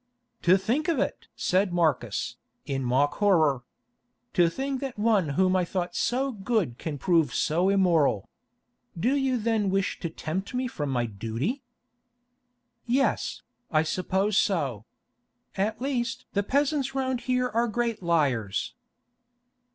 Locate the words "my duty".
10.89-11.61